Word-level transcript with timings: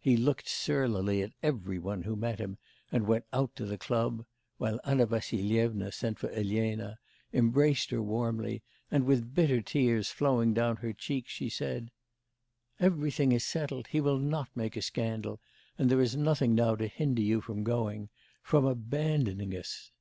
He 0.00 0.16
looked 0.16 0.48
surlily 0.48 1.22
at 1.22 1.34
every 1.40 1.78
one 1.78 2.02
who 2.02 2.16
met 2.16 2.40
him, 2.40 2.58
and 2.90 3.06
went 3.06 3.26
out 3.32 3.54
to 3.54 3.64
the 3.64 3.78
club; 3.78 4.24
while 4.56 4.80
Anna 4.82 5.06
Vassilyevna 5.06 5.92
sent 5.92 6.18
for 6.18 6.28
Elena, 6.30 6.98
embraced 7.32 7.90
her 7.90 8.02
warmly, 8.02 8.64
and, 8.90 9.04
with 9.04 9.36
bitter 9.36 9.62
tears 9.62 10.08
flowing 10.10 10.52
down 10.52 10.78
her 10.78 10.92
cheeks, 10.92 11.30
she 11.30 11.48
said: 11.48 11.92
'Everything 12.80 13.30
is 13.30 13.44
settled, 13.44 13.86
he 13.86 14.00
will 14.00 14.18
not 14.18 14.48
make 14.56 14.76
a 14.76 14.82
scandal, 14.82 15.40
and 15.78 15.88
there 15.88 16.02
is 16.02 16.16
nothing 16.16 16.56
now 16.56 16.74
to 16.74 16.88
hinder 16.88 17.22
you 17.22 17.40
from 17.40 17.62
going 17.62 18.08
from 18.42 18.64
abandoning 18.64 19.54
us. 19.54 19.92